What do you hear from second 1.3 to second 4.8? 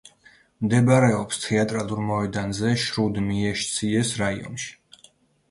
თეატრალურ მოედანზე, შრუდმიეშციეს რაიონში.